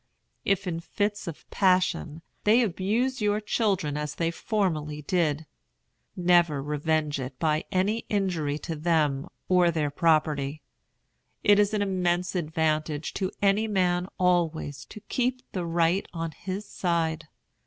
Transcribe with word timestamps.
If 0.43 0.65
in 0.65 0.79
fits 0.79 1.27
of 1.27 1.47
passion, 1.51 2.23
they 2.43 2.63
abuse 2.63 3.21
your 3.21 3.39
children 3.39 3.97
as 3.97 4.15
they 4.15 4.31
formerly 4.31 5.03
did, 5.03 5.45
never 6.15 6.59
revenge 6.63 7.19
it 7.19 7.37
by 7.37 7.65
any 7.71 8.05
injury 8.09 8.57
to 8.65 8.75
them 8.75 9.27
or 9.47 9.69
their 9.69 9.91
property. 9.91 10.63
It 11.43 11.59
is 11.59 11.71
an 11.75 11.83
immense 11.83 12.33
advantage 12.33 13.13
to 13.13 13.29
any 13.43 13.67
man 13.67 14.07
always 14.17 14.85
to 14.85 15.01
keep 15.01 15.43
the 15.51 15.67
right 15.67 16.07
on 16.13 16.31
his 16.31 16.65
side. 16.67 17.27